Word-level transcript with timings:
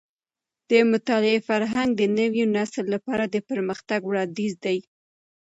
د 0.69 0.71
مطالعې 0.91 1.39
فرهنګ 1.47 1.89
د 1.95 2.01
نوي 2.19 2.43
نسل 2.55 2.85
لپاره 2.95 3.23
د 3.27 3.35
پرمختګ 3.49 3.99
وړاندیز 4.05 4.53
دی. 4.65 4.77